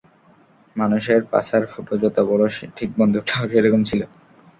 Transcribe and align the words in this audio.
মানুষের 0.75 1.21
পাছার 1.31 1.63
ফুটো 1.71 1.93
যত 2.03 2.17
বড় 2.29 2.43
ঠিক 2.77 2.89
বন্দুকটাও 2.99 3.43
সেরকম 3.51 3.81
ছিলো! 3.89 4.05